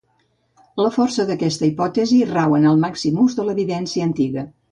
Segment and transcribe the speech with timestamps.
[0.83, 4.49] La força d'aquesta hipòtesi rau en el màxim ús de l'evidència antiga.